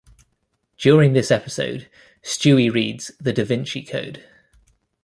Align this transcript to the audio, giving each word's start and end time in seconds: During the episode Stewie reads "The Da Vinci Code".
During 0.79 1.13
the 1.13 1.19
episode 1.31 1.87
Stewie 2.23 2.73
reads 2.73 3.11
"The 3.19 3.33
Da 3.33 3.45
Vinci 3.45 3.83
Code". 3.83 4.23